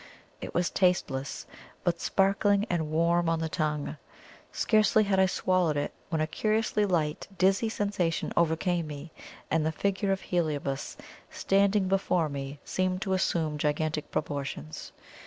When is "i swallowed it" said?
5.19-5.93